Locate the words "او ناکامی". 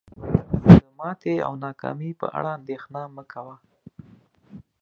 1.47-2.11